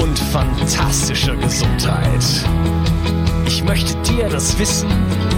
[0.00, 2.24] und fantastischer Gesundheit.
[3.46, 4.88] Ich möchte dir das Wissen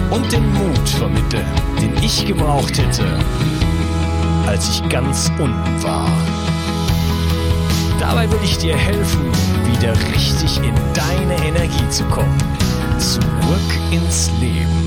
[0.09, 1.45] und den Mut vermitteln,
[1.81, 3.05] den ich gebraucht hätte,
[4.47, 6.07] als ich ganz unten war.
[7.99, 9.31] Dabei will ich dir helfen,
[9.71, 12.37] wieder richtig in deine Energie zu kommen.
[12.99, 13.21] Zurück
[13.91, 14.83] ins Leben.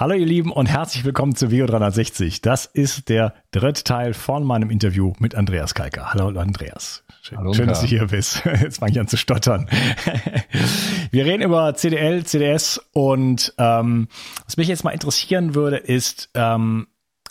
[0.00, 2.40] Hallo ihr Lieben und herzlich willkommen zu Video 360.
[2.40, 6.14] Das ist der dritte Teil von meinem Interview mit Andreas Kalker.
[6.14, 7.04] Hallo Andreas.
[7.22, 8.42] Schön, Hallo, schön dass du hier bist.
[8.62, 9.68] Jetzt fange ich an zu stottern.
[11.10, 14.08] Wir reden über CDL, CDS und ähm,
[14.46, 16.86] was mich jetzt mal interessieren würde, ist, ähm,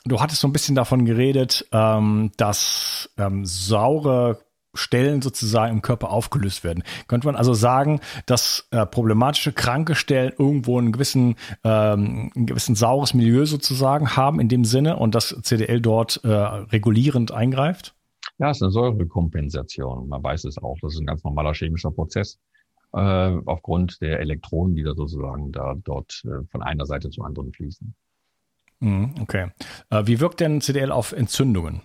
[0.05, 4.39] du hattest so ein bisschen davon geredet, ähm, dass ähm, saure
[4.75, 6.83] Stellen sozusagen im Körper aufgelöst werden.
[7.07, 12.75] Könnte man also sagen, dass äh, problematische kranke Stellen irgendwo einen gewissen, ähm, ein gewissen
[12.75, 17.95] saures Milieu sozusagen haben in dem Sinne und dass CDL dort äh, regulierend eingreift?
[18.39, 20.07] Ja, es ist eine Säurekompensation.
[20.07, 20.77] Man weiß es auch.
[20.81, 22.39] Das ist ein ganz normaler chemischer Prozess
[22.93, 22.97] äh,
[23.45, 27.93] aufgrund der Elektronen, die da sozusagen da dort äh, von einer Seite zur anderen fließen.
[28.79, 29.51] Mhm, okay.
[29.89, 31.81] Äh, wie wirkt denn CDL auf Entzündungen?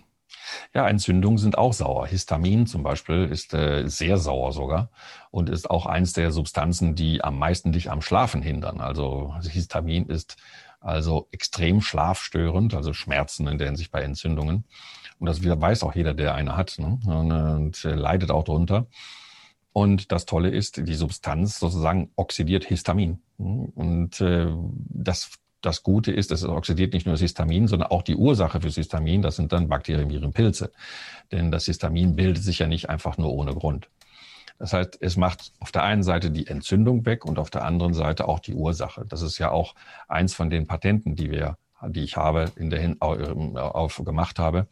[0.73, 2.07] Ja, Entzündungen sind auch sauer.
[2.07, 4.89] Histamin zum Beispiel ist äh, sehr sauer sogar
[5.31, 8.79] und ist auch eins der Substanzen, die am meisten dich am Schlafen hindern.
[8.79, 10.37] Also Histamin ist
[10.79, 14.65] also extrem schlafstörend, also Schmerzen in der Hinsicht bei Entzündungen.
[15.19, 16.99] Und das weiß auch jeder, der eine hat ne?
[17.05, 18.87] und, und äh, leidet auch drunter.
[19.71, 23.21] Und das Tolle ist, die Substanz sozusagen oxidiert Histamin.
[23.37, 24.47] Und äh,
[24.89, 25.31] das
[25.65, 29.21] das Gute ist, es oxidiert nicht nur das Histamin, sondern auch die Ursache für Histamin.
[29.21, 30.71] Das sind dann Bakterien, Viren, Pilze.
[31.31, 33.89] Denn das Histamin bildet sich ja nicht einfach nur ohne Grund.
[34.59, 37.93] Das heißt, es macht auf der einen Seite die Entzündung weg und auf der anderen
[37.93, 39.05] Seite auch die Ursache.
[39.05, 39.75] Das ist ja auch
[40.07, 41.57] eins von den Patenten, die wir,
[41.87, 44.67] die ich habe, in der Hin auf, gemacht habe,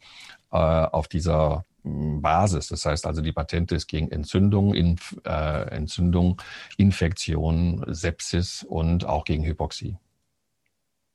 [0.52, 2.68] äh, auf dieser hm, Basis.
[2.68, 6.40] Das heißt also, die Patente ist gegen Entzündung, Inf, äh, Entzündung,
[6.76, 9.96] Infektion, Sepsis und auch gegen Hypoxie.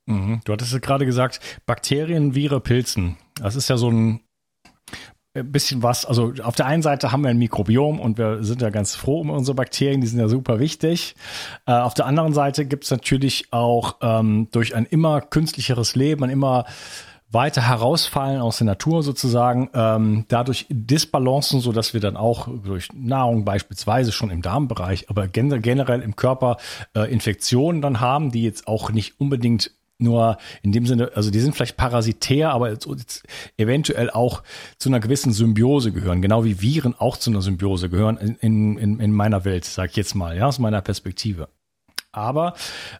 [0.06, 0.40] Mhm.
[0.44, 3.16] Du hattest gerade gesagt, Bakterien, Viren, Pilzen.
[3.36, 4.20] Das ist ja so ein
[5.34, 8.70] bisschen was, also auf der einen Seite haben wir ein Mikrobiom und wir sind ja
[8.70, 11.14] ganz froh um unsere Bakterien, die sind ja super wichtig.
[11.66, 16.24] Äh, auf der anderen Seite gibt es natürlich auch ähm, durch ein immer künstlicheres Leben,
[16.24, 16.64] ein immer
[17.32, 22.88] weiter herausfallen aus der Natur sozusagen, ähm, dadurch Disbalancen, so dass wir dann auch durch
[22.92, 26.56] Nahrung beispielsweise schon im Darmbereich, aber generell im Körper
[26.96, 31.40] äh, Infektionen dann haben, die jetzt auch nicht unbedingt nur in dem Sinne, also die
[31.40, 32.76] sind vielleicht parasitär, aber
[33.56, 34.42] eventuell auch
[34.78, 39.00] zu einer gewissen Symbiose gehören, genau wie Viren auch zu einer Symbiose gehören in, in,
[39.00, 41.48] in meiner Welt, sag ich jetzt mal, ja, aus meiner Perspektive.
[42.12, 42.54] Aber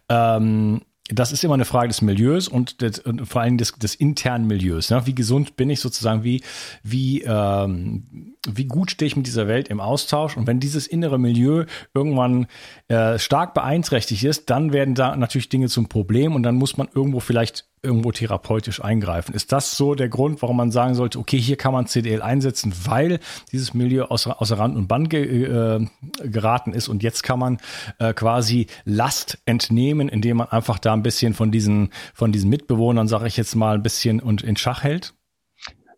[0.08, 0.82] ähm,
[1.12, 4.47] das ist immer eine Frage des Milieus und, des, und vor allem des, des internen
[4.47, 4.91] Milieus.
[4.91, 5.03] Ne?
[5.07, 6.25] Wie gesund bin ich sozusagen?
[6.25, 6.43] Wie,
[6.83, 10.37] wie, ähm, wie gut stehe ich mit dieser Welt im Austausch?
[10.37, 11.65] Und wenn dieses innere Milieu
[11.95, 12.47] irgendwann
[12.89, 16.89] äh, stark beeinträchtigt ist, dann werden da natürlich Dinge zum Problem und dann muss man
[16.95, 19.35] irgendwo vielleicht irgendwo therapeutisch eingreifen.
[19.35, 22.73] Ist das so der Grund, warum man sagen sollte, okay, hier kann man CDL einsetzen,
[22.85, 23.21] weil
[23.53, 25.87] dieses Milieu außer, außer Rand und Band ge, äh,
[26.23, 27.59] geraten ist und jetzt kann man
[27.99, 33.09] äh, quasi Last entnehmen, indem man einfach da ein bisschen von diesen, von diesen Mitbewohnern,
[33.09, 35.15] sage ich jetzt mal, ein bisschen und in Schach hält?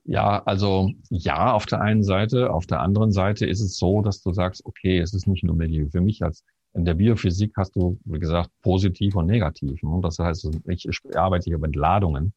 [0.05, 2.51] Ja, also ja, auf der einen Seite.
[2.51, 5.55] Auf der anderen Seite ist es so, dass du sagst, okay, es ist nicht nur
[5.55, 5.89] Milieu.
[5.91, 6.45] Für mich als
[6.75, 9.83] in der Biophysik hast du, wie gesagt, positiv und negativ.
[9.83, 10.01] Ne?
[10.03, 12.33] Das heißt, ich arbeite hier mit Ladungen.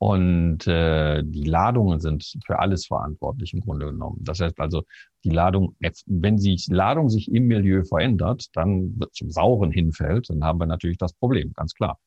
[0.00, 4.18] Und äh, die Ladungen sind für alles verantwortlich im Grunde genommen.
[4.20, 4.84] Das heißt also,
[5.24, 5.74] die Ladung,
[6.06, 10.98] wenn die Ladung sich im Milieu verändert, dann zum Sauren hinfällt, dann haben wir natürlich
[10.98, 11.98] das Problem, ganz klar.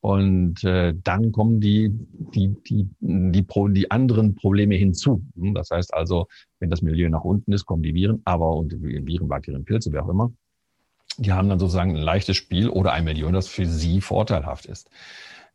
[0.00, 5.22] Und äh, dann kommen die, die, die, die, Pro, die anderen Probleme hinzu.
[5.34, 6.28] Das heißt also,
[6.58, 9.98] wenn das Milieu nach unten ist, kommen die Viren, aber und Viren, Bakterien, Pilze, wie
[9.98, 10.32] auch immer,
[11.18, 14.90] die haben dann sozusagen ein leichtes Spiel oder ein Milieu, das für sie vorteilhaft ist.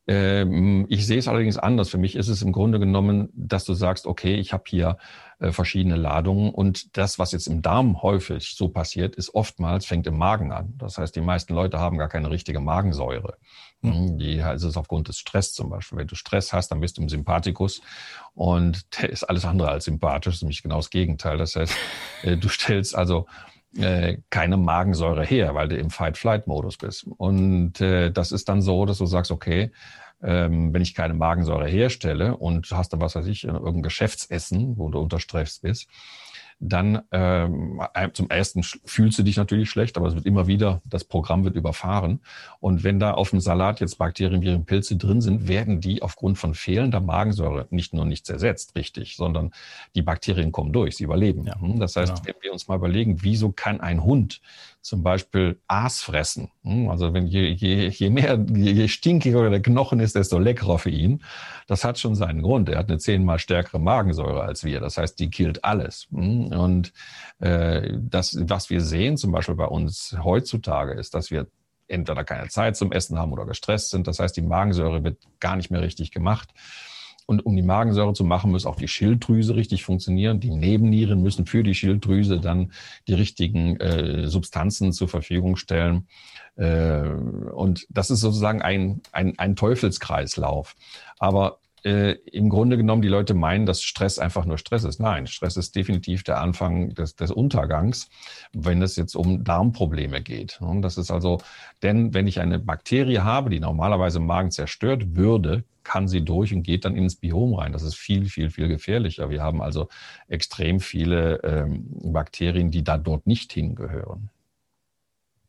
[0.07, 1.89] Ähm, ich sehe es allerdings anders.
[1.89, 4.97] Für mich ist es im Grunde genommen, dass du sagst, okay, ich habe hier
[5.39, 10.07] äh, verschiedene Ladungen und das, was jetzt im Darm häufig so passiert, ist oftmals fängt
[10.07, 10.73] im Magen an.
[10.77, 13.37] Das heißt, die meisten Leute haben gar keine richtige Magensäure.
[13.81, 14.17] Mhm.
[14.17, 15.99] Die also ist aufgrund des Stress zum Beispiel.
[15.99, 17.81] Wenn du Stress hast, dann bist du im Sympathikus
[18.33, 21.37] und der ist alles andere als sympathisch, ist nämlich genau das Gegenteil.
[21.37, 21.75] Das heißt,
[22.23, 23.27] äh, du stellst also
[23.77, 27.07] äh, keine Magensäure her, weil du im Fight-Flight-Modus bist.
[27.17, 29.71] Und äh, das ist dann so, dass du sagst, okay,
[30.23, 34.89] ähm, wenn ich keine Magensäure herstelle und hast dann, was weiß ich, irgendein Geschäftsessen, wo
[34.89, 35.87] du unter Stress bist,
[36.63, 37.81] dann ähm,
[38.13, 41.55] zum ersten fühlst du dich natürlich schlecht, aber es wird immer wieder, das Programm wird
[41.55, 42.21] überfahren.
[42.59, 46.37] Und wenn da auf dem Salat jetzt Bakterien, Viren, Pilze drin sind, werden die aufgrund
[46.37, 49.51] von fehlender Magensäure nicht nur nicht zersetzt, richtig, sondern
[49.95, 51.45] die Bakterien kommen durch, sie überleben.
[51.45, 52.27] Ja, hm, das heißt, genau.
[52.27, 54.39] wenn wir uns mal überlegen, wieso kann ein Hund
[54.81, 56.51] zum Beispiel Aas fressen.
[56.63, 60.79] Hm, also wenn je, je, je mehr, je, je stinkiger der Knochen ist, desto leckerer
[60.79, 61.23] für ihn.
[61.67, 62.67] Das hat schon seinen Grund.
[62.69, 64.79] Er hat eine zehnmal stärkere Magensäure als wir.
[64.79, 66.07] Das heißt, die killt alles.
[66.11, 66.93] Hm, und
[67.39, 71.47] äh, das, was wir sehen, zum Beispiel bei uns heutzutage, ist, dass wir
[71.87, 74.07] entweder keine Zeit zum Essen haben oder gestresst sind.
[74.07, 76.49] Das heißt, die Magensäure wird gar nicht mehr richtig gemacht.
[77.27, 80.39] Und um die Magensäure zu machen, muss auch die Schilddrüse richtig funktionieren.
[80.39, 82.71] Die Nebennieren müssen für die Schilddrüse dann
[83.07, 86.07] die richtigen äh, Substanzen zur Verfügung stellen.
[86.55, 90.75] Äh, und das ist sozusagen ein, ein, ein Teufelskreislauf.
[91.19, 94.99] Aber äh, im Grunde genommen die Leute meinen, dass Stress einfach nur Stress ist.
[94.99, 98.09] Nein, Stress ist definitiv der Anfang des, des Untergangs,
[98.53, 100.59] wenn es jetzt um Darmprobleme geht.
[100.61, 101.39] Und das ist also,
[101.81, 106.53] denn wenn ich eine Bakterie habe, die normalerweise im Magen zerstört würde, kann sie durch
[106.53, 107.73] und geht dann ins Biom rein.
[107.73, 109.29] Das ist viel, viel, viel gefährlicher.
[109.29, 109.87] Wir haben also
[110.27, 114.29] extrem viele ähm, Bakterien, die da dort nicht hingehören.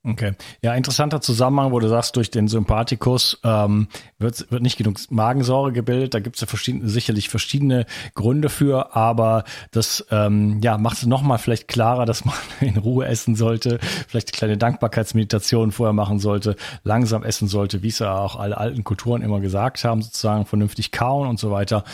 [0.04, 0.32] Okay.
[0.62, 3.86] Ja, interessanter Zusammenhang, wo du sagst, durch den Sympathikus ähm,
[4.18, 6.14] wird, wird nicht genug Magensäure gebildet.
[6.14, 11.06] Da gibt es ja verschiedene, sicherlich verschiedene Gründe für, aber das ähm, ja, macht es
[11.06, 13.78] nochmal vielleicht klarer, dass man in Ruhe essen sollte,
[14.08, 18.58] vielleicht eine kleine Dankbarkeitsmeditation vorher machen sollte, langsam essen sollte, wie es ja auch alle
[18.58, 21.84] alten Kulturen immer gesagt haben, sozusagen vernünftig kauen und so weiter,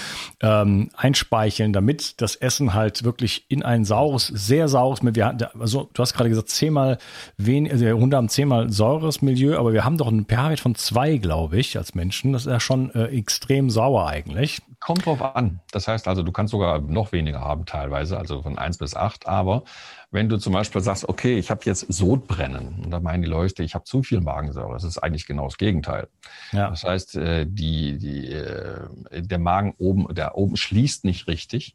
[0.40, 6.02] ähm, einspeicheln, damit das Essen halt wirklich in ein saures, sehr saures, wir, also du
[6.02, 6.96] hast gerade gesagt, zehnmal
[7.36, 11.16] weniger, also Hunde haben zehnmal säureres Milieu, aber wir haben doch einen pH-Wert von zwei,
[11.18, 12.32] glaube ich, als Menschen.
[12.32, 14.60] Das ist ja schon äh, extrem sauer eigentlich.
[14.80, 15.60] Kommt drauf an.
[15.72, 19.26] Das heißt also, du kannst sogar noch weniger haben teilweise, also von eins bis acht.
[19.26, 19.64] Aber
[20.10, 23.62] wenn du zum Beispiel sagst, okay, ich habe jetzt Sodbrennen, und da meinen die Leute,
[23.62, 26.08] ich habe zu viel Magensäure, das ist eigentlich genau das Gegenteil.
[26.52, 26.70] Ja.
[26.70, 31.74] Das heißt, äh, die, die, äh, der Magen oben, der oben schließt nicht richtig,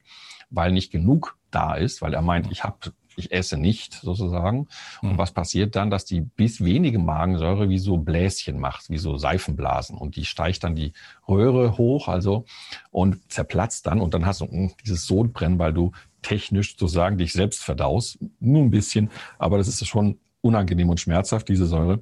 [0.49, 2.77] weil nicht genug da ist, weil er meint, ich habe
[3.17, 4.67] ich esse nicht sozusagen.
[5.01, 5.17] Und mhm.
[5.17, 9.97] was passiert dann, dass die bis wenige Magensäure wie so Bläschen macht, wie so Seifenblasen.
[9.97, 10.93] Und die steigt dann die
[11.27, 12.45] Röhre hoch, also
[12.91, 14.01] und zerplatzt dann.
[14.01, 15.91] Und dann hast du mh, hm, dieses Sodbrennen, weil du
[16.21, 18.19] technisch sozusagen dich selbst verdaust.
[18.39, 22.01] Nur ein bisschen, aber das ist schon unangenehm und schmerzhaft, diese Säure.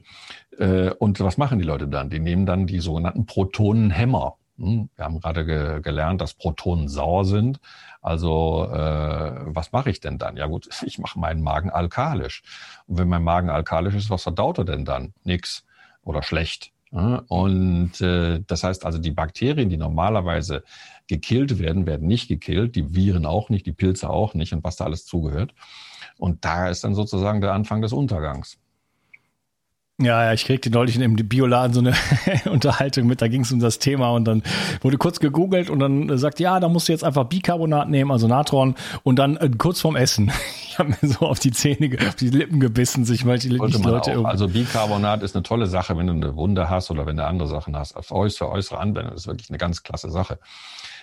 [0.57, 2.09] Äh, und was machen die Leute dann?
[2.09, 4.37] Die nehmen dann die sogenannten Protonenhämmer.
[4.61, 7.59] Hm, wir haben gerade ge gelernt, dass Protonen sauer sind.
[8.01, 10.37] Also äh, was mache ich denn dann?
[10.37, 12.43] Ja gut, ich mache meinen Magen alkalisch.
[12.87, 15.13] Und wenn mein Magen alkalisch ist, was verdaut er denn dann?
[15.23, 15.65] Nix
[16.03, 16.71] oder schlecht.
[16.91, 20.63] Und äh, das heißt also, die Bakterien, die normalerweise
[21.07, 24.75] gekillt werden, werden nicht gekillt, die Viren auch nicht, die Pilze auch nicht und was
[24.75, 25.53] da alles zugehört.
[26.17, 28.59] Und da ist dann sozusagen der Anfang des Untergangs.
[30.01, 31.93] Ja, ja, ich kriegte neulich im Bioladen so eine
[32.51, 34.43] Unterhaltung mit, da ging es um das Thema und dann
[34.81, 38.27] wurde kurz gegoogelt und dann sagt, ja, da musst du jetzt einfach Bicarbonat nehmen, also
[38.27, 40.31] Natron und dann äh, kurz vorm Essen.
[40.72, 44.17] Ich habe mir so auf die Zähne, auf die Lippen gebissen, sich weil die Leute
[44.17, 44.24] auch.
[44.24, 47.50] Also Bicarbonat ist eine tolle Sache, wenn du eine Wunde hast oder wenn du andere
[47.50, 47.98] Sachen hast.
[47.98, 50.39] Auf äußere, äußere Anwendung ist wirklich eine ganz klasse Sache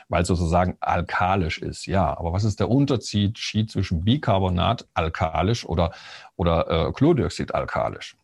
[0.09, 1.87] weil es sozusagen alkalisch ist.
[1.87, 5.93] Ja, aber was ist der Unterschied zwischen Bicarbonat alkalisch oder,
[6.37, 8.17] oder äh, Chlordioxid alkalisch?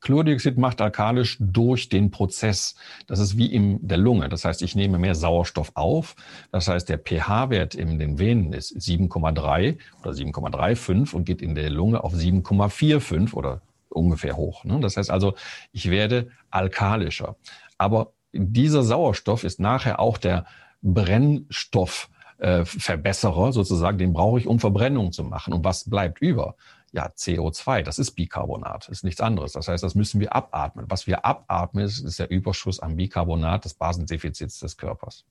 [0.00, 2.74] Chlordioxid macht alkalisch durch den Prozess.
[3.06, 4.28] Das ist wie in der Lunge.
[4.28, 6.16] Das heißt, ich nehme mehr Sauerstoff auf.
[6.52, 11.70] Das heißt, der pH-Wert in den Venen ist 7,3 oder 7,35 und geht in der
[11.70, 14.64] Lunge auf 7,45 oder ungefähr hoch.
[14.64, 14.80] Ne?
[14.80, 15.34] Das heißt also,
[15.72, 17.36] ich werde alkalischer.
[17.78, 20.44] Aber dieser Sauerstoff ist nachher auch der
[20.82, 23.98] Brennstoffverbesserer sozusagen.
[23.98, 25.52] Den brauche ich, um Verbrennung zu machen.
[25.52, 26.54] Und was bleibt über?
[26.92, 29.52] Ja, CO2, das ist Bicarbonat, ist nichts anderes.
[29.52, 30.86] Das heißt, das müssen wir abatmen.
[30.88, 35.24] Was wir abatmen, ist, ist der Überschuss an Bicarbonat des Basendefizits des Körpers.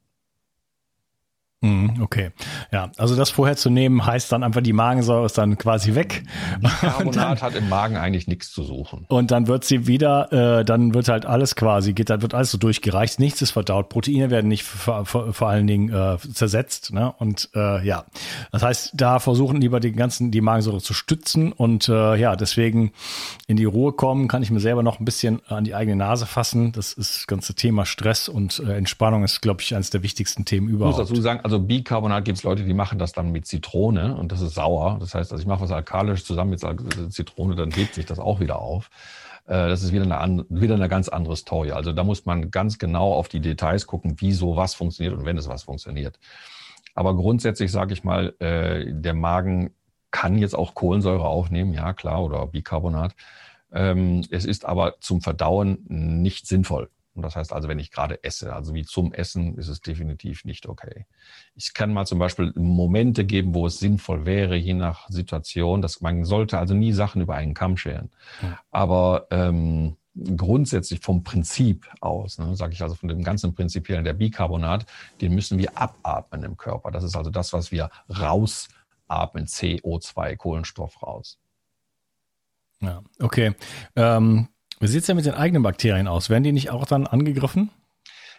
[1.62, 2.32] Mhm, okay,
[2.72, 6.24] ja, also das vorher zu nehmen heißt dann einfach, die Magensäure ist dann quasi weg.
[6.80, 9.06] Carbonat hat im Magen eigentlich nichts zu suchen.
[9.10, 12.52] Und dann wird sie wieder, äh, dann wird halt alles quasi, geht, dann wird alles
[12.52, 16.94] so durchgereicht, nichts ist verdaut, Proteine werden nicht vor, vor, vor allen Dingen äh, zersetzt,
[16.94, 17.12] ne?
[17.18, 18.06] Und äh, ja,
[18.54, 22.94] das heißt, da versuchen lieber die ganzen die Magensäure zu stützen und äh, ja, deswegen
[23.48, 26.26] in die Ruhe kommen, kann ich mir selber noch ein bisschen an die eigene Nase
[26.26, 26.72] fassen.
[26.72, 30.46] Das ist das ganze Thema Stress und äh, Entspannung ist, glaube ich, eines der wichtigsten
[30.46, 30.96] Themen überhaupt.
[30.96, 34.16] Ich muss dazu sagen, also Bicarbonat gibt es Leute, die machen das dann mit Zitrone
[34.16, 34.98] und das ist sauer.
[35.00, 38.40] Das heißt, also ich mache was alkalisch zusammen mit Zitrone, dann hebt sich das auch
[38.40, 38.92] wieder auf.
[39.48, 41.72] Äh, das ist wieder eine, wieder eine ganz andere Story.
[41.72, 45.38] Also da muss man ganz genau auf die Details gucken, wieso was funktioniert und wenn
[45.38, 46.20] es was funktioniert.
[46.94, 49.72] Aber grundsätzlich sage ich mal, äh, der Magen
[50.12, 53.16] kann jetzt auch Kohlensäure aufnehmen, ja klar, oder Bicarbonat.
[53.72, 56.90] Ähm, es ist aber zum Verdauen nicht sinnvoll.
[57.20, 60.46] Und das heißt also, wenn ich gerade esse, also wie zum Essen, ist es definitiv
[60.46, 61.06] nicht okay.
[61.54, 66.00] Ich kann mal zum Beispiel Momente geben, wo es sinnvoll wäre, je nach Situation, dass
[66.00, 68.10] man sollte also nie Sachen über einen Kamm scheren.
[68.42, 68.58] Ja.
[68.72, 69.98] Aber ähm,
[70.38, 74.86] grundsätzlich vom Prinzip aus, ne, sage ich also von dem ganzen Prinzipiellen, der Bicarbonat,
[75.20, 76.90] den müssen wir abatmen im Körper.
[76.90, 81.38] Das ist also das, was wir rausatmen, CO2, Kohlenstoff raus.
[82.80, 83.56] Ja, okay.
[83.98, 84.48] Ähm,
[84.80, 86.30] wie sieht es denn mit den eigenen Bakterien aus?
[86.30, 87.70] Werden die nicht auch dann angegriffen?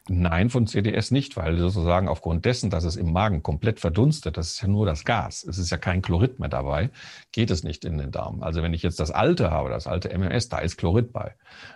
[0.08, 4.52] Nein, von CDS nicht, weil sozusagen aufgrund dessen, dass es im Magen komplett verdunstet, das
[4.52, 6.90] ist ja nur das Gas, es ist ja kein Chlorid mehr dabei,
[7.32, 8.42] geht es nicht in den Darm.
[8.42, 11.34] Also wenn ich jetzt das alte habe, das alte MMS, da ist Chlorid bei.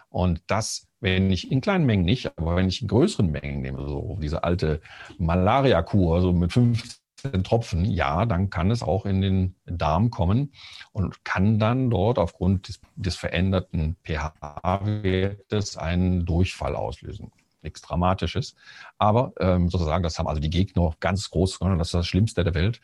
[0.08, 3.86] Und das, wenn ich in kleinen Mengen nicht, aber wenn ich in größeren Mengen nehme,
[3.86, 4.80] so diese alte
[5.18, 7.03] Malaria-Kur, so mit 50
[7.44, 10.52] Tropfen, ja, dann kann es auch in den Darm kommen
[10.92, 17.32] und kann dann dort aufgrund des, des veränderten pH-Wertes einen Durchfall auslösen.
[17.62, 18.54] Nichts Dramatisches.
[18.98, 22.54] Aber ähm, sozusagen, das haben also die Gegner ganz groß, das ist das Schlimmste der
[22.54, 22.80] Welt.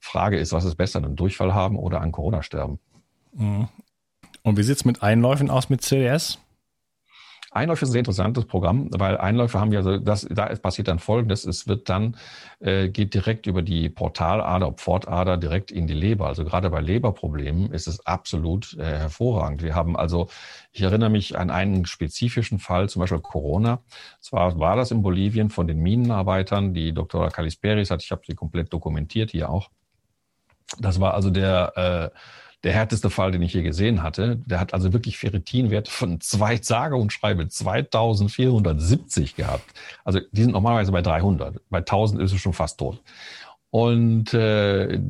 [0.00, 2.78] Frage ist, was ist besser, einen Durchfall haben oder an Corona sterben?
[3.32, 3.68] Mhm.
[4.42, 6.38] Und wie sieht es mit Einläufen aus mit CDS?
[7.50, 10.98] Einläufe ist ein sehr interessantes Programm, weil Einläufe haben ja so, das, da passiert dann
[10.98, 12.16] Folgendes, es wird dann,
[12.60, 16.26] äh, geht direkt über die Portalader, Pfortader direkt in die Leber.
[16.26, 19.62] Also gerade bei Leberproblemen ist es absolut äh, hervorragend.
[19.62, 20.28] Wir haben also,
[20.72, 23.80] ich erinnere mich an einen spezifischen Fall, zum Beispiel Corona.
[24.20, 27.28] Zwar war das in Bolivien von den Minenarbeitern, die Dr.
[27.30, 29.70] Calisperis hat, ich habe sie komplett dokumentiert hier auch.
[30.78, 32.18] Das war also der äh,
[32.64, 34.36] der härteste Fall, den ich je gesehen hatte.
[34.46, 39.64] Der hat also wirklich Ferritinwerte von zwei, sage und schreibe, 2470 gehabt.
[40.04, 41.60] Also die sind normalerweise bei 300.
[41.70, 43.00] Bei 1000 ist es schon fast tot.
[43.70, 45.00] Und äh,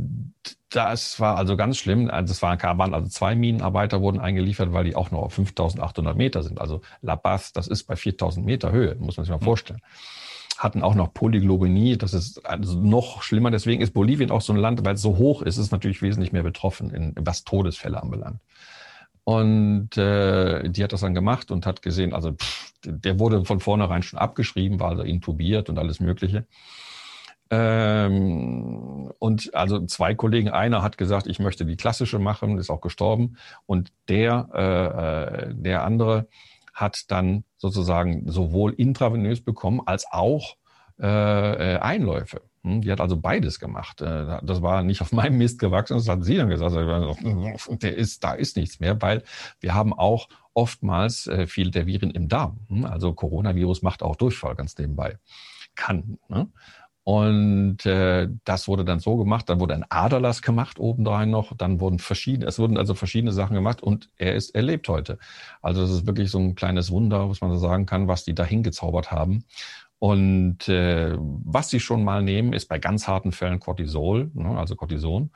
[0.69, 2.11] das war also ganz schlimm.
[2.11, 6.17] Also es waren, waren also zwei Minenarbeiter wurden eingeliefert, weil die auch nur auf 5800
[6.17, 6.61] Meter sind.
[6.61, 9.45] Also La Paz, das ist bei 4000 Meter Höhe, muss man sich mal hm.
[9.45, 9.81] vorstellen
[10.59, 11.97] hatten auch noch Polyglobenie.
[11.97, 13.50] Das ist also noch schlimmer.
[13.50, 16.33] Deswegen ist Bolivien auch so ein Land, weil es so hoch ist, ist natürlich wesentlich
[16.33, 18.41] mehr betroffen, in, was Todesfälle anbelangt.
[19.25, 23.61] Und äh, die hat das dann gemacht und hat gesehen, also pff, der wurde von
[23.61, 26.47] vornherein schon abgeschrieben, war also intubiert und alles Mögliche.
[27.50, 32.81] Ähm, und also zwei Kollegen, einer hat gesagt, ich möchte die klassische machen, ist auch
[32.81, 33.37] gestorben.
[33.67, 36.27] Und der, äh, äh der andere
[36.81, 40.57] hat dann sozusagen sowohl intravenös bekommen als auch
[41.01, 42.43] äh, äh, Einläufe.
[42.63, 44.01] Hm, die hat also beides gemacht.
[44.01, 46.75] Äh, das war nicht auf meinem Mist gewachsen, das hat sie dann gesagt.
[47.83, 49.23] Der ist, da ist nichts mehr, weil
[49.61, 52.61] wir haben auch oftmals äh, viel der Viren im Darm.
[52.69, 55.19] Hm, also Coronavirus macht auch Durchfall ganz nebenbei.
[55.75, 56.19] Kann.
[56.29, 56.49] Ne?
[57.09, 61.81] Und äh, das wurde dann so gemacht, dann wurde ein Aderlass gemacht obendrein noch, dann
[61.81, 65.19] wurden verschiedene, es wurden also verschiedene Sachen gemacht und er ist, er lebt heute.
[65.62, 68.35] Also das ist wirklich so ein kleines Wunder, was man so sagen kann, was die
[68.35, 69.45] da hingezaubert haben.
[69.99, 74.77] Und äh, was sie schon mal nehmen, ist bei ganz harten Fällen Cortisol, ne, also
[74.77, 75.31] Cortison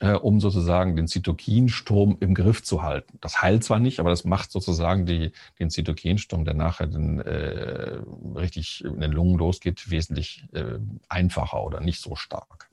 [0.00, 3.18] äh, um sozusagen den Zytokinsturm im Griff zu halten.
[3.20, 7.98] Das heilt zwar nicht, aber das macht sozusagen die, den Zytokinsturm, der nachher dann, äh,
[8.34, 10.78] richtig in den Lungen losgeht, wesentlich äh,
[11.08, 12.70] einfacher oder nicht so stark.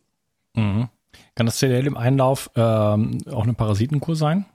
[0.54, 0.90] Mhm.
[1.34, 4.46] Kann das CDL im Einlauf ähm, auch eine Parasitenkur sein?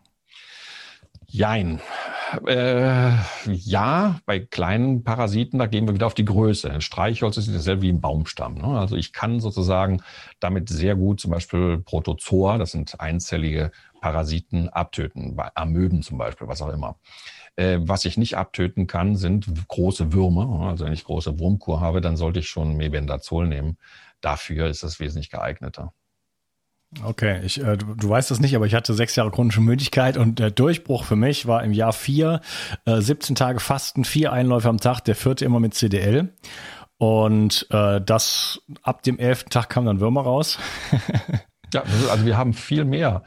[1.26, 1.80] Jein.
[2.46, 3.12] Äh,
[3.46, 6.70] ja, bei kleinen Parasiten, da gehen wir wieder auf die Größe.
[6.70, 8.54] Ein Streichholz ist dasselbe wie ein Baumstamm.
[8.54, 8.78] Ne?
[8.78, 10.02] Also ich kann sozusagen
[10.38, 16.48] damit sehr gut zum Beispiel Protozoa, das sind einzellige Parasiten, abtöten, bei Amöben zum Beispiel,
[16.48, 16.98] was auch immer.
[17.56, 20.68] Äh, was ich nicht abtöten kann, sind große Würmer.
[20.68, 23.76] Also wenn ich große Wurmkur habe, dann sollte ich schon Mebendazol nehmen.
[24.20, 25.92] Dafür ist es wesentlich geeigneter.
[27.04, 30.16] Okay, ich, äh, du, du, weißt das nicht, aber ich hatte sechs Jahre chronische Müdigkeit
[30.16, 32.40] und der Durchbruch für mich war im Jahr vier,
[32.84, 36.32] äh, 17 Tage Fasten, vier Einläufe am Tag, der vierte immer mit CDL.
[36.98, 40.58] Und äh, das ab dem elften Tag kam dann Würmer raus.
[41.72, 43.22] ja, also wir haben viel mehr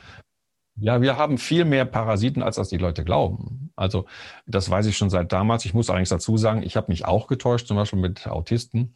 [0.76, 3.72] ja, wir haben viel mehr Parasiten, als das die Leute glauben.
[3.76, 4.06] Also
[4.46, 5.66] das weiß ich schon seit damals.
[5.66, 8.96] Ich muss allerdings dazu sagen, ich habe mich auch getäuscht, zum Beispiel mit Autisten.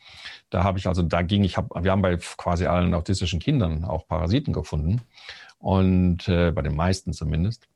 [0.49, 3.85] Da habe ich also, da ging ich, hab, wir haben bei quasi allen autistischen Kindern
[3.85, 5.01] auch Parasiten gefunden
[5.59, 7.67] und äh, bei den meisten zumindest.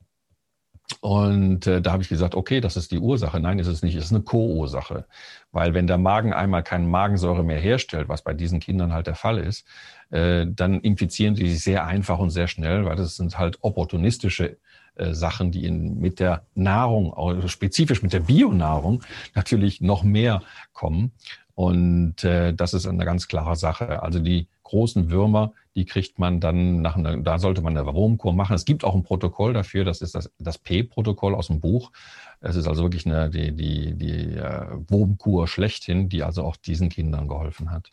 [0.99, 3.39] Und äh, da habe ich gesagt, okay, das ist die Ursache.
[3.39, 5.05] Nein, ist es nicht, es ist eine Co-Ursache.
[5.51, 9.15] Weil wenn der Magen einmal keine Magensäure mehr herstellt, was bei diesen Kindern halt der
[9.15, 9.65] Fall ist,
[10.09, 14.57] äh, dann infizieren sie sich sehr einfach und sehr schnell, weil das sind halt opportunistische
[14.95, 19.03] äh, Sachen, die in, mit der Nahrung, also spezifisch mit der Bionahrung,
[19.35, 20.41] natürlich noch mehr
[20.73, 21.11] kommen.
[21.55, 24.01] Und äh, das ist eine ganz klare Sache.
[24.03, 28.33] Also die großen Würmer, die kriegt man dann nach einer, da sollte man eine Wurmkur
[28.33, 28.55] machen.
[28.55, 31.91] Es gibt auch ein Protokoll dafür, das ist das, das P-Protokoll aus dem Buch.
[32.39, 36.87] Es ist also wirklich eine, die, die, die äh, Wurmkur schlechthin, die also auch diesen
[36.87, 37.91] Kindern geholfen hat.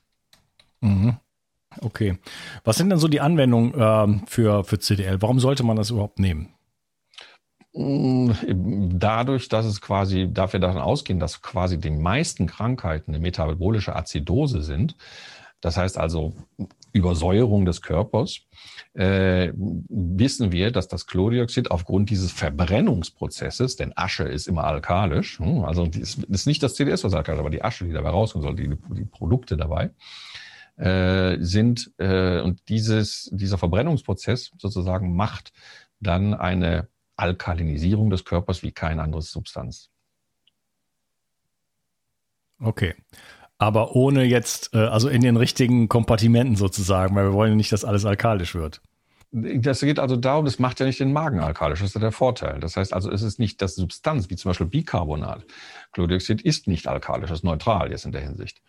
[0.80, 1.16] Mhm.
[1.80, 2.18] Okay.
[2.64, 5.20] Was sind denn so die Anwendungen ähm, für, für CDL?
[5.20, 6.54] Warum sollte man das überhaupt nehmen?
[7.75, 8.30] Mm,
[8.99, 14.62] dadurch, dass es quasi, dafür davon ausgehen, dass quasi die meisten Krankheiten eine metabolische Azidose
[14.62, 14.97] sind,
[15.60, 16.34] das heißt also
[16.92, 18.40] Übersäuerung des Körpers,
[18.94, 25.64] äh, wissen wir, dass das Chlordioxid aufgrund dieses Verbrennungsprozesses, denn Asche ist immer alkalisch, hm,
[25.64, 28.56] also das ist nicht das CDS, was alkalisch, aber die Asche, die dabei rauskommt soll,
[28.56, 29.90] die, die Produkte dabei,
[30.76, 35.52] äh, sind, äh, und dieses, dieser Verbrennungsprozess sozusagen macht
[36.00, 39.90] dann eine Alkalinisierung des Körpers wie keine andere Substanz.
[42.60, 42.94] Okay.
[43.58, 47.73] Aber ohne jetzt, äh, also in den richtigen Kompartimenten sozusagen, weil wir wollen ja nicht,
[47.73, 48.80] dass alles alkalisch wird.
[49.30, 52.12] Das geht also darum, das macht ja nicht den Magen alkalisch, das ist ja der
[52.12, 52.60] Vorteil.
[52.60, 55.44] Das heißt also, es ist nicht das Substanz, wie zum Beispiel Bicarbonat.
[55.92, 58.62] Chlordioxid ist nicht alkalisch, das ist neutral jetzt in der Hinsicht.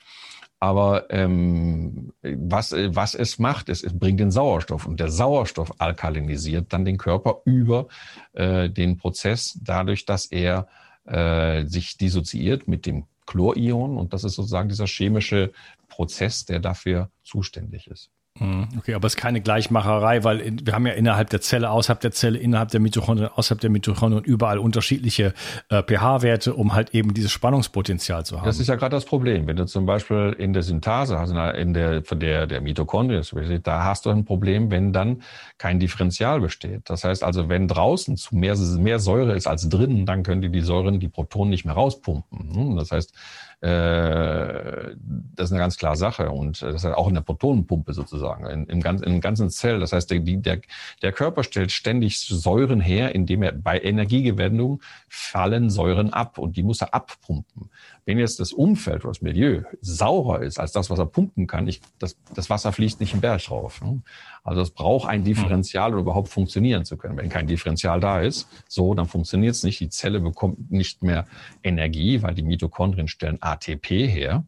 [0.60, 6.73] Aber ähm, was, was es macht, ist, es bringt den Sauerstoff und der Sauerstoff alkalinisiert
[6.73, 7.88] dann den Körper über
[8.34, 10.67] äh, den Prozess, dadurch, dass er
[11.06, 15.52] äh, sich dissoziiert mit dem Chlorion und das ist sozusagen dieser chemische
[15.88, 18.10] Prozess, der dafür zuständig ist.
[18.39, 18.67] Mhm.
[18.78, 21.99] Okay, aber es ist keine Gleichmacherei, weil in, wir haben ja innerhalb der Zelle, außerhalb
[21.99, 25.34] der Zelle, innerhalb der Mitochondrien, außerhalb der Mitochondrien überall unterschiedliche
[25.69, 28.45] äh, pH-Werte, um halt eben dieses Spannungspotenzial zu haben.
[28.45, 29.47] Das ist ja gerade das Problem.
[29.47, 33.23] Wenn du zum Beispiel in der Synthase, also in der, von der, der Mitochondrien,
[33.63, 35.21] da hast du ein Problem, wenn dann
[35.58, 36.89] kein Differential besteht.
[36.89, 40.49] Das heißt also, wenn draußen zu mehr, mehr Säure ist als drinnen, dann können die,
[40.49, 42.56] die Säuren die Protonen nicht mehr rauspumpen.
[42.56, 43.13] Hm, das heißt,
[43.62, 44.95] äh,
[45.36, 48.65] das ist eine ganz klare Sache und das ist auch in der Protonenpumpe sozusagen, in,
[48.67, 49.80] im, ganzen, im ganzen Zell.
[49.80, 50.62] Das heißt, der, der,
[51.02, 56.63] der Körper stellt ständig Säuren her, indem er bei Energiegewendung fallen Säuren ab und die
[56.63, 57.69] muss er abpumpen.
[58.06, 61.68] Wenn jetzt das Umfeld oder das Milieu saurer ist als das, was er pumpen kann,
[61.68, 63.82] ich, das, das Wasser fließt nicht im Berg rauf.
[63.82, 64.02] Ne?
[64.44, 67.18] Also es braucht ein Differential, um überhaupt funktionieren zu können.
[67.18, 69.80] Wenn kein Differential da ist, so, dann funktioniert es nicht.
[69.80, 71.26] Die Zelle bekommt nicht mehr
[71.64, 74.46] Energie, weil die Mitochondrien stellen ATP her.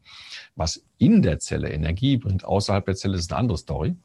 [0.56, 3.96] Was in der Zelle Energie bringt, außerhalb der Zelle ist eine andere Story.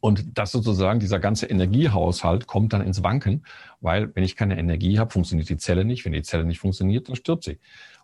[0.00, 3.44] Und das sozusagen, dieser ganze Energiehaushalt kommt dann ins Wanken,
[3.80, 6.04] weil wenn ich keine Energie habe, funktioniert die Zelle nicht.
[6.04, 7.58] Wenn die Zelle nicht funktioniert, dann stirbt sie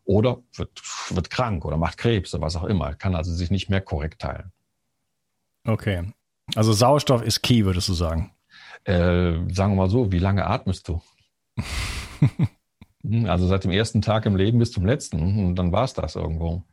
[0.06, 0.70] oder wird,
[1.10, 4.22] wird krank oder macht Krebs oder was auch immer, kann also sich nicht mehr korrekt
[4.22, 4.52] teilen.
[5.66, 6.12] Okay.
[6.54, 8.32] Also Sauerstoff ist key, würdest du sagen?
[8.84, 11.02] Äh, sagen wir mal so, wie lange atmest du?
[13.02, 15.94] Hm, also seit dem ersten Tag im Leben bis zum letzten und dann war es
[15.94, 16.64] das irgendwo.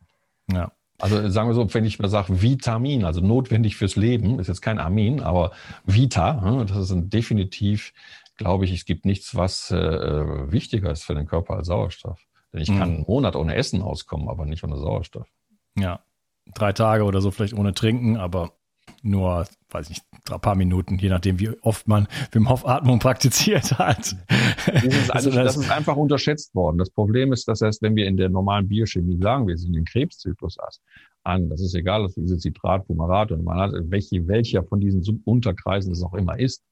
[0.50, 0.72] Ja.
[0.98, 4.62] Also sagen wir so, wenn ich mal sage Vitamin, also notwendig fürs Leben, ist jetzt
[4.62, 5.50] kein Amin, aber
[5.84, 7.92] Vita, ne, das ist definitiv,
[8.36, 12.20] glaube ich, es gibt nichts, was äh, wichtiger ist für den Körper als Sauerstoff.
[12.52, 12.78] Denn ich mhm.
[12.78, 15.28] kann einen Monat ohne Essen auskommen, aber nicht ohne Sauerstoff.
[15.76, 16.00] Ja,
[16.54, 18.52] drei Tage oder so vielleicht ohne Trinken, aber
[19.04, 22.98] nur, weiß ich nicht, ein paar Minuten, je nachdem, wie oft man Wim Hof Atmung
[22.98, 24.16] praktiziert hat.
[24.66, 26.78] Das ist, also, das ist einfach unterschätzt worden.
[26.78, 29.84] Das Problem ist, dass erst wenn wir in der normalen Biochemie sagen, wir sind den
[29.84, 30.56] Krebszyklus
[31.22, 35.22] an, das ist egal, ob diese Citrat, Pumarat und man hat, welche, welcher von diesen
[35.24, 36.62] Unterkreisen es auch immer ist,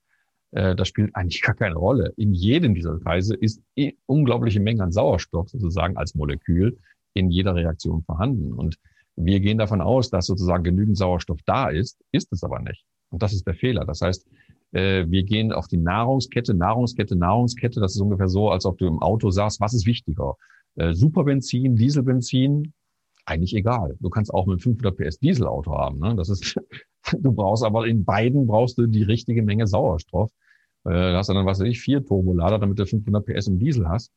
[0.53, 2.13] äh, das spielt eigentlich gar keine Rolle.
[2.17, 3.63] In jedem dieser Kreise ist
[4.07, 6.79] unglaubliche Menge an Sauerstoff sozusagen als Molekül
[7.15, 8.53] in jeder Reaktion vorhanden.
[8.53, 8.77] Und
[9.17, 12.85] wir gehen davon aus, dass sozusagen genügend Sauerstoff da ist, ist es aber nicht.
[13.11, 13.85] Und das ist der Fehler.
[13.85, 14.27] Das heißt,
[14.73, 17.81] äh, wir gehen auf die Nahrungskette, Nahrungskette, Nahrungskette.
[17.81, 20.35] Das ist ungefähr so, als ob du im Auto sagst, was ist wichtiger?
[20.77, 22.73] Äh, Superbenzin, Dieselbenzin,
[23.27, 23.97] eigentlich egal.
[24.01, 25.99] Du kannst auch mit 500 PS Dieselauto haben.
[25.99, 26.17] Ne?
[26.17, 26.59] Das ist,
[27.19, 30.31] du brauchst aber in beiden brauchst du die richtige Menge Sauerstoff.
[30.85, 33.59] Äh, da hast du dann, was weiß ich, vier Turbolader, damit du 500 PS im
[33.59, 34.11] Diesel hast.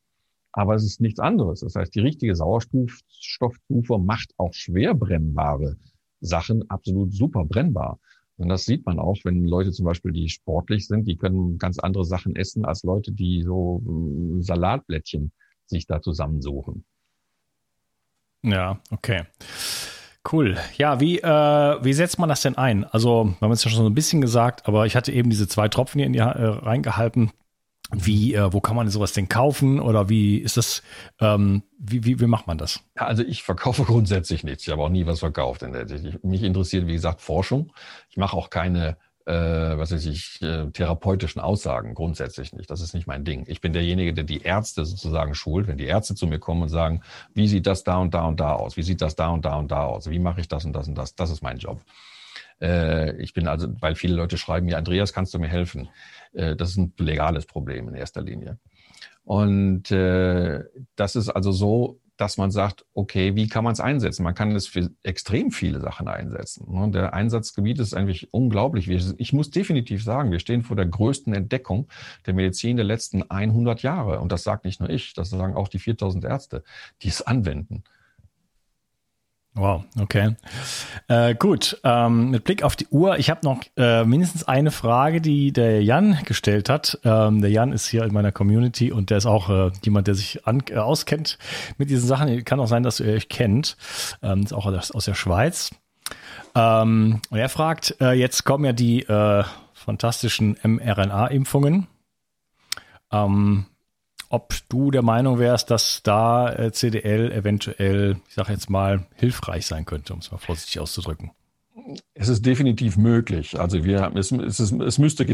[0.58, 1.60] Aber es ist nichts anderes.
[1.60, 5.76] Das heißt, die richtige Sauerstoffzufuhr macht auch schwer brennbare
[6.22, 8.00] Sachen absolut super brennbar.
[8.38, 11.78] Und das sieht man auch, wenn Leute zum Beispiel, die sportlich sind, die können ganz
[11.78, 15.34] andere Sachen essen als Leute, die so äh, Salatblättchen
[15.66, 16.86] sich da zusammensuchen.
[18.42, 19.24] Ja, okay.
[20.32, 20.58] Cool.
[20.78, 22.86] Ja, wie, äh, wie setzt man das denn ein?
[22.86, 25.50] Also, wir haben es ja schon so ein bisschen gesagt, aber ich hatte eben diese
[25.50, 27.32] zwei Tropfen hier in die äh, reingehalten.
[27.92, 30.82] Wie, äh, wo kann man sowas denn kaufen oder wie ist das,
[31.20, 32.80] ähm, wie, wie, wie macht man das?
[32.96, 34.66] Also ich verkaufe grundsätzlich nichts.
[34.66, 35.64] Ich habe auch nie was verkauft.
[36.24, 37.72] Mich interessiert, wie gesagt, Forschung.
[38.10, 42.72] Ich mache auch keine, äh, was weiß ich, äh, therapeutischen Aussagen grundsätzlich nicht.
[42.72, 43.46] Das ist nicht mein Ding.
[43.48, 45.68] Ich bin derjenige, der die Ärzte sozusagen schult.
[45.68, 47.02] Wenn die Ärzte zu mir kommen und sagen,
[47.36, 48.78] wie sieht das da und da und da aus?
[48.78, 50.10] Wie sieht das da und da und da aus?
[50.10, 51.16] Wie mache ich das und das und das?
[51.16, 51.82] Das ist mein Job.
[52.62, 55.90] Äh, ich bin also, weil viele Leute schreiben mir, Andreas, kannst du mir helfen?
[56.36, 58.60] Äh, das ist ein legales Problem in erster Linie.
[59.24, 60.64] Und äh,
[60.96, 64.24] das ist also so, dass man sagt, okay, wie kann man es einsetzen?
[64.24, 66.64] Man kann es für extrem viele Sachen einsetzen.
[66.64, 68.88] Und der Einsatzgebiet ist eigentlich unglaublich.
[68.88, 71.88] Ich muss definitiv sagen, wir stehen vor der größten Entdeckung
[72.26, 74.22] der Medizin der letzten 100 Jahre.
[74.22, 76.64] Und das sagt nicht nur ich, das sagen auch die 4000 Ärzte,
[77.02, 77.84] die es anwenden.
[79.58, 80.36] Wow, okay.
[81.08, 85.22] Äh, gut, ähm, mit Blick auf die Uhr, ich habe noch äh, mindestens eine Frage,
[85.22, 87.00] die der Jan gestellt hat.
[87.06, 90.16] Ähm, der Jan ist hier in meiner Community und der ist auch äh, jemand, der
[90.16, 91.38] sich an, äh, auskennt
[91.78, 92.44] mit diesen Sachen.
[92.44, 93.78] Kann auch sein, dass ihr euch kennt.
[94.22, 95.72] Ähm, ist auch aus, aus der Schweiz.
[96.54, 101.88] Ähm, und er fragt, äh, jetzt kommen ja die äh, fantastischen mRNA-Impfungen.
[103.10, 103.68] Ähm,
[104.36, 109.66] ob du der Meinung wärst, dass da äh, CDL eventuell, ich sage jetzt mal, hilfreich
[109.66, 111.32] sein könnte, um es mal vorsichtig auszudrücken.
[112.14, 113.60] Es ist definitiv möglich.
[113.60, 115.26] Also wir, es, es, es, müsste,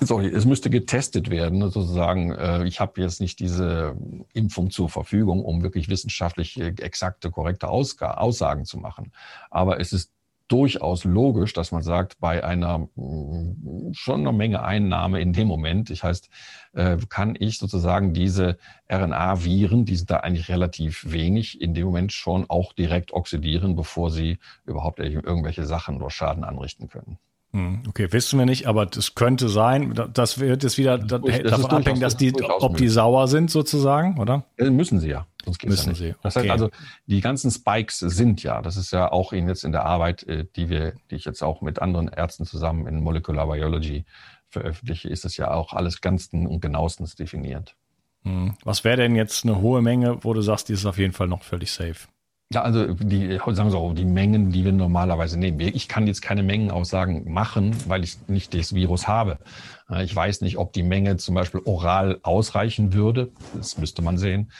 [0.00, 2.32] sorry, es müsste getestet werden, sozusagen.
[2.32, 3.96] Äh, ich habe jetzt nicht diese
[4.34, 9.12] Impfung zur Verfügung, um wirklich wissenschaftlich äh, exakte, korrekte Aussagen zu machen.
[9.50, 10.12] Aber es ist
[10.48, 15.90] durchaus logisch, dass man sagt, bei einer mm, schon einer Menge Einnahme in dem Moment,
[15.90, 16.28] ich heißt,
[16.72, 18.58] äh, kann ich sozusagen diese
[18.90, 24.10] RNA-Viren, die sind da eigentlich relativ wenig, in dem Moment schon auch direkt oxidieren, bevor
[24.10, 27.18] sie überhaupt irgendwelche Sachen oder Schaden anrichten können.
[27.52, 29.94] Hm, okay, wissen wir nicht, aber das könnte sein.
[30.12, 34.44] Das wird jetzt wieder das davon abhängen, dass die, ob die sauer sind sozusagen, oder?
[34.58, 35.26] Müssen sie ja.
[35.48, 36.10] Sonst geht's müssen ja sie.
[36.10, 36.18] Okay.
[36.22, 36.70] Das heißt also,
[37.06, 40.44] die ganzen Spikes sind ja, das ist ja auch in, jetzt in der Arbeit, äh,
[40.56, 44.04] die wir, die ich jetzt auch mit anderen Ärzten zusammen in Molecular Biology
[44.50, 47.76] veröffentliche, ist es ja auch alles ganz und genauestens definiert.
[48.24, 48.56] Hm.
[48.62, 51.28] Was wäre denn jetzt eine hohe Menge, wo du sagst, die ist auf jeden Fall
[51.28, 52.08] noch völlig safe?
[52.50, 55.60] Ja, also die, sagen wir so, die Mengen, die wir normalerweise nehmen.
[55.60, 59.38] Ich kann jetzt keine Mengenaussagen machen, weil ich nicht das Virus habe.
[59.90, 63.30] Äh, ich weiß nicht, ob die Menge zum Beispiel oral ausreichen würde.
[63.54, 64.50] Das müsste man sehen.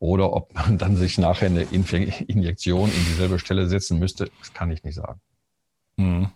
[0.00, 4.30] Oder ob man dann sich nachher eine Injektion in dieselbe Stelle setzen müsste.
[4.38, 5.20] Das kann ich nicht sagen.
[5.96, 6.28] Mhm.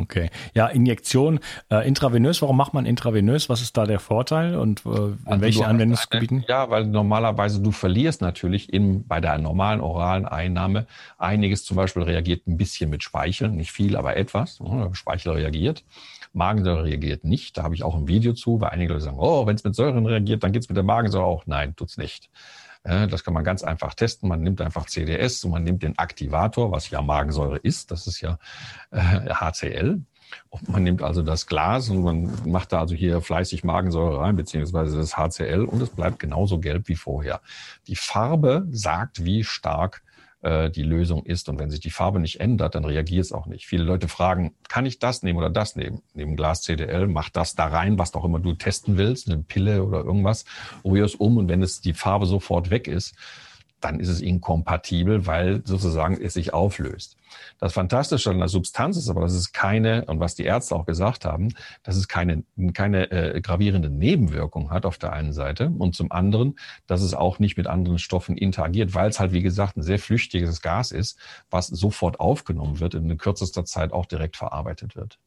[0.00, 0.30] Okay.
[0.52, 1.38] Ja, Injektion
[1.70, 2.42] äh, intravenös.
[2.42, 3.48] Warum macht man intravenös?
[3.48, 6.38] Was ist da der Vorteil und äh, in also welchen Anwendungsgebieten?
[6.38, 10.86] Eine, ja, weil normalerweise du verlierst natürlich in, bei der normalen oralen Einnahme
[11.18, 11.64] einiges.
[11.64, 14.60] Zum Beispiel reagiert ein bisschen mit Speichel, nicht viel, aber etwas.
[14.92, 15.84] Speichel reagiert.
[16.32, 17.56] Magensäure reagiert nicht.
[17.56, 19.76] Da habe ich auch ein Video zu, weil einige Leute sagen, oh, wenn es mit
[19.76, 21.46] Säuren reagiert, dann geht es mit der Magensäure auch.
[21.46, 22.28] Nein, tut's nicht.
[22.86, 24.28] Das kann man ganz einfach testen.
[24.28, 27.90] Man nimmt einfach CDS und man nimmt den Aktivator, was ja Magensäure ist.
[27.90, 28.38] Das ist ja
[28.92, 30.02] äh, HCl.
[30.50, 34.36] Und man nimmt also das Glas und man macht da also hier fleißig Magensäure rein,
[34.36, 37.40] beziehungsweise das HCl und es bleibt genauso gelb wie vorher.
[37.86, 40.02] Die Farbe sagt, wie stark
[40.42, 41.48] äh, die Lösung ist.
[41.48, 43.66] Und wenn sich die Farbe nicht ändert, dann reagiert es auch nicht.
[43.66, 46.02] Viele Leute fragen, kann ich das nehmen oder das nehmen?
[46.14, 49.84] Neben Glas CDL, mach das da rein, was auch immer du testen willst, eine Pille
[49.84, 50.44] oder irgendwas,
[50.82, 53.14] probier es um und wenn es die Farbe sofort weg ist,
[53.86, 57.16] dann ist es inkompatibel, weil sozusagen es sich auflöst.
[57.60, 60.86] Das Fantastische an der Substanz ist aber, dass es keine, und was die Ärzte auch
[60.86, 62.42] gesagt haben, dass es keine,
[62.74, 67.38] keine äh, gravierende Nebenwirkung hat auf der einen Seite und zum anderen, dass es auch
[67.38, 71.18] nicht mit anderen Stoffen interagiert, weil es halt, wie gesagt, ein sehr flüchtiges Gas ist,
[71.48, 75.20] was sofort aufgenommen wird und in kürzester Zeit auch direkt verarbeitet wird.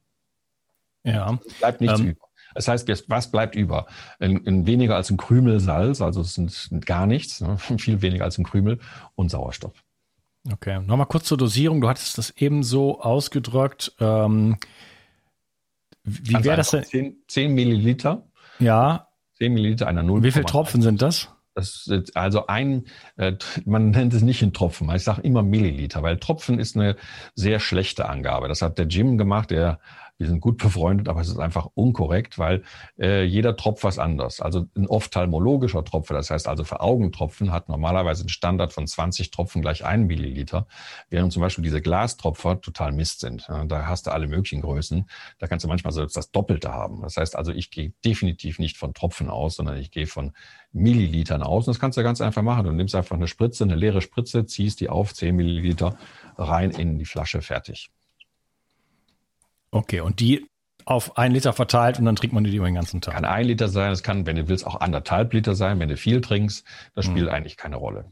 [1.03, 1.39] Ja.
[1.47, 2.28] Es bleibt nichts ähm, über.
[2.53, 3.85] Das heißt, was bleibt über?
[4.19, 7.57] In, in weniger als ein Krümel Salz, also es sind gar nichts, ne?
[7.77, 8.79] viel weniger als ein Krümel
[9.15, 9.83] und Sauerstoff.
[10.51, 11.81] Okay, nochmal kurz zur Dosierung.
[11.81, 13.93] Du hattest das eben so ausgedrückt.
[13.99, 14.57] Ähm,
[16.03, 16.83] wie wäre das denn?
[16.83, 18.27] 10, 10 Milliliter.
[18.59, 19.07] Ja.
[19.37, 20.23] 10 Milliliter einer Null.
[20.23, 21.29] Wie viele Tropfen sind das?
[21.55, 22.85] Das also ein,
[23.17, 23.33] äh,
[23.65, 26.95] man nennt es nicht in Tropfen, ich sage immer Milliliter, weil Tropfen ist eine
[27.35, 28.47] sehr schlechte Angabe.
[28.47, 29.79] Das hat der Jim gemacht, der
[30.19, 32.63] wir sind gut befreundet, aber es ist einfach unkorrekt, weil
[32.99, 34.41] äh, jeder Tropf was anders.
[34.41, 39.31] Also ein ophthalmologischer Tropfer, das heißt also für Augentropfen, hat normalerweise einen Standard von 20
[39.31, 40.67] Tropfen gleich ein Milliliter,
[41.09, 43.47] während zum Beispiel diese Glastropfer total Mist sind.
[43.67, 45.09] Da hast du alle möglichen Größen.
[45.39, 47.01] Da kannst du manchmal selbst das Doppelte haben.
[47.01, 50.33] Das heißt also, ich gehe definitiv nicht von Tropfen aus, sondern ich gehe von
[50.73, 51.65] Millilitern aus.
[51.65, 52.65] Und das kannst du ganz einfach machen.
[52.65, 55.97] Du nimmst einfach eine Spritze, eine leere Spritze, ziehst die auf, 10 Milliliter
[56.37, 57.89] rein in die Flasche, fertig.
[59.71, 60.45] Okay, und die
[60.85, 63.13] auf ein Liter verteilt und dann trinkt man die über den ganzen Tag.
[63.13, 65.97] Kann ein Liter sein, es kann, wenn du willst, auch anderthalb Liter sein, wenn du
[65.97, 66.65] viel trinkst.
[66.95, 67.33] Das spielt hm.
[67.33, 68.05] eigentlich keine Rolle.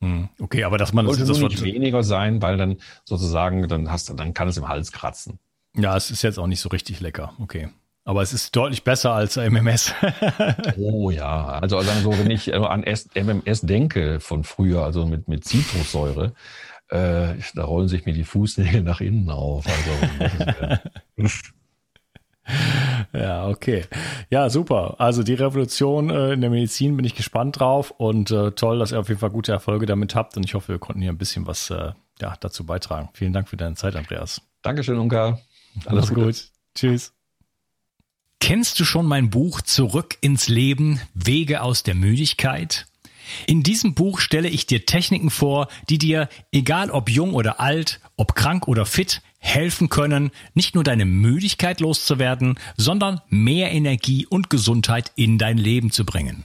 [0.00, 0.28] Hm.
[0.40, 4.14] Okay, aber dass man das, das nicht weniger sein, weil dann sozusagen, dann hast du,
[4.14, 5.38] dann kann es im Hals kratzen.
[5.76, 7.32] Ja, es ist jetzt auch nicht so richtig lecker.
[7.38, 7.68] Okay.
[8.04, 9.92] Aber es ist deutlich besser als MMS.
[10.76, 16.32] oh ja, also, also wenn ich an MMS denke von früher, also mit, mit Zitrussäure,
[16.88, 19.66] äh, da rollen sich mir die Fußnägel nach innen auf.
[19.66, 21.30] Also,
[23.12, 23.84] ja, okay.
[24.30, 24.96] Ja, super.
[24.98, 28.92] Also die Revolution äh, in der Medizin bin ich gespannt drauf und äh, toll, dass
[28.92, 31.18] ihr auf jeden Fall gute Erfolge damit habt und ich hoffe, wir konnten hier ein
[31.18, 33.08] bisschen was äh, ja, dazu beitragen.
[33.14, 34.40] Vielen Dank für deine Zeit, Andreas.
[34.62, 35.40] Dankeschön, Unka.
[35.86, 36.50] Alles, Alles gut.
[36.74, 37.12] Tschüss.
[38.40, 42.86] Kennst du schon mein Buch Zurück ins Leben, Wege aus der Müdigkeit?
[43.46, 48.00] In diesem Buch stelle ich dir Techniken vor, die dir, egal ob jung oder alt,
[48.16, 54.50] ob krank oder fit, helfen können, nicht nur deine Müdigkeit loszuwerden, sondern mehr Energie und
[54.50, 56.44] Gesundheit in dein Leben zu bringen.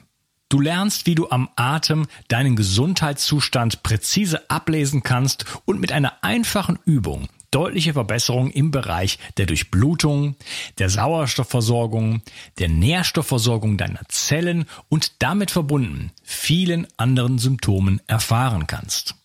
[0.49, 6.77] Du lernst, wie du am Atem deinen Gesundheitszustand präzise ablesen kannst und mit einer einfachen
[6.83, 10.35] Übung deutliche Verbesserungen im Bereich der Durchblutung,
[10.79, 12.21] der Sauerstoffversorgung,
[12.57, 19.15] der Nährstoffversorgung deiner Zellen und damit verbunden vielen anderen Symptomen erfahren kannst.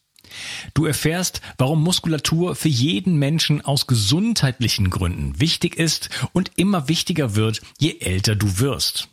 [0.75, 7.37] Du erfährst, warum Muskulatur für jeden Menschen aus gesundheitlichen Gründen wichtig ist und immer wichtiger
[7.37, 9.09] wird, je älter du wirst.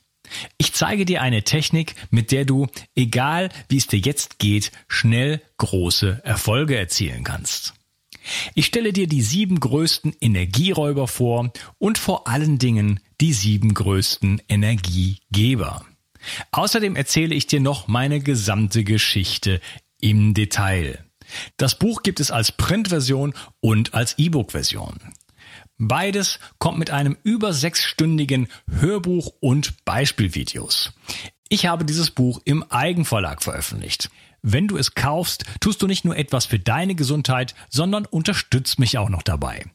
[0.58, 5.42] Ich zeige dir eine Technik, mit der du, egal wie es dir jetzt geht, schnell
[5.58, 7.74] große Erfolge erzielen kannst.
[8.56, 14.42] Ich stelle dir die sieben größten Energieräuber vor und vor allen Dingen die sieben größten
[14.48, 15.86] Energiegeber.
[16.52, 19.60] Außerdem erzähle ich dir noch meine gesamte Geschichte
[20.00, 21.04] im Detail.
[21.58, 25.00] Das Buch gibt es als Printversion und als E-Book-Version.
[25.78, 30.94] Beides kommt mit einem über sechsstündigen Hörbuch und Beispielvideos.
[31.50, 34.10] Ich habe dieses Buch im Eigenverlag veröffentlicht.
[34.46, 38.98] Wenn du es kaufst, tust du nicht nur etwas für deine Gesundheit, sondern unterstützt mich
[38.98, 39.66] auch noch dabei.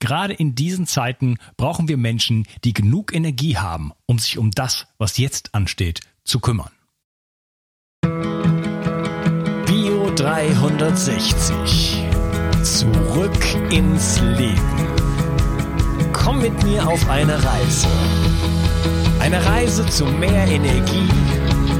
[0.00, 4.86] Gerade in diesen Zeiten brauchen wir Menschen, die genug Energie haben, um sich um das,
[4.98, 6.70] was jetzt ansteht, zu kümmern.
[9.64, 12.04] Bio 360.
[12.62, 14.88] Zurück ins Leben.
[16.12, 17.88] Komm mit mir auf eine Reise.
[19.20, 21.08] Eine Reise zu mehr Energie